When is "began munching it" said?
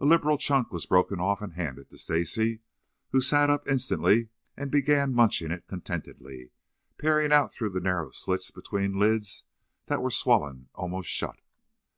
4.70-5.66